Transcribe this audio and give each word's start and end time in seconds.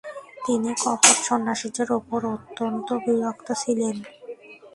তিনি 0.45 0.69
কপট 0.83 1.17
সন্ন্যাসীদের 1.27 1.89
উপর 1.99 2.19
অত্যন্ত 2.35 2.87
বিরক্ত 3.03 3.47
ছিলেন। 3.61 3.95